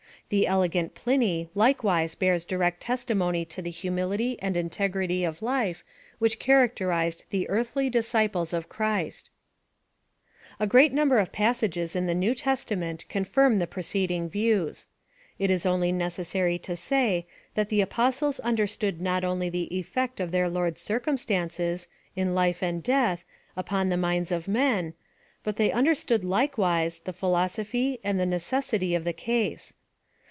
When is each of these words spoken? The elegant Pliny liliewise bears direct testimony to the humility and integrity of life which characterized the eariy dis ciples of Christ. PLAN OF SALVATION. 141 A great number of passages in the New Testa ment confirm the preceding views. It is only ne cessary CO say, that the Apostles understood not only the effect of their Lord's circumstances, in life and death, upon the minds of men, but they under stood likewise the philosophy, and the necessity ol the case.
The 0.29 0.47
elegant 0.47 0.95
Pliny 0.95 1.49
liliewise 1.57 2.17
bears 2.17 2.45
direct 2.45 2.79
testimony 2.79 3.43
to 3.43 3.61
the 3.61 3.69
humility 3.69 4.39
and 4.41 4.55
integrity 4.55 5.25
of 5.25 5.41
life 5.41 5.83
which 6.19 6.39
characterized 6.39 7.25
the 7.31 7.49
eariy 7.51 7.91
dis 7.91 8.13
ciples 8.13 8.53
of 8.53 8.69
Christ. 8.69 9.29
PLAN 10.55 10.67
OF 10.69 10.69
SALVATION. 10.69 10.69
141 10.69 10.69
A 10.69 10.71
great 10.71 10.93
number 10.93 11.19
of 11.19 11.33
passages 11.33 11.97
in 11.97 12.05
the 12.07 12.15
New 12.15 12.33
Testa 12.33 12.77
ment 12.77 13.09
confirm 13.09 13.59
the 13.59 13.67
preceding 13.67 14.29
views. 14.29 14.85
It 15.37 15.49
is 15.51 15.65
only 15.65 15.91
ne 15.91 16.05
cessary 16.07 16.63
CO 16.63 16.75
say, 16.75 17.27
that 17.55 17.67
the 17.67 17.81
Apostles 17.81 18.39
understood 18.39 19.01
not 19.01 19.25
only 19.25 19.49
the 19.49 19.67
effect 19.77 20.21
of 20.21 20.31
their 20.31 20.47
Lord's 20.47 20.79
circumstances, 20.79 21.89
in 22.15 22.33
life 22.33 22.63
and 22.63 22.81
death, 22.81 23.25
upon 23.57 23.89
the 23.89 23.97
minds 23.97 24.31
of 24.31 24.47
men, 24.47 24.93
but 25.43 25.57
they 25.57 25.73
under 25.73 25.93
stood 25.93 26.23
likewise 26.23 26.99
the 26.99 27.11
philosophy, 27.11 27.99
and 28.01 28.17
the 28.17 28.25
necessity 28.25 28.95
ol 28.95 29.03
the 29.03 29.11
case. 29.11 29.73